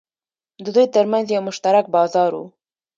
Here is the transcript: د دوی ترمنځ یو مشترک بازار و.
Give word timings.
د 0.63 0.65
دوی 0.75 0.85
ترمنځ 0.95 1.25
یو 1.29 1.41
مشترک 1.49 1.85
بازار 1.95 2.31
و. 2.35 2.41